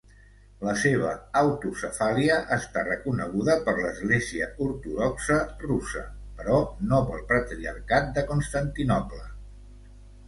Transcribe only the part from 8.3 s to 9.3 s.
Constantinoble.